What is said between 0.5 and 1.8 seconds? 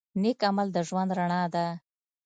د ژوند رڼا ده.